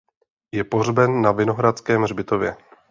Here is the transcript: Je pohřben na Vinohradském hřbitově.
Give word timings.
Je 0.51 0.63
pohřben 0.63 1.21
na 1.21 1.31
Vinohradském 1.31 2.01
hřbitově. 2.01 2.57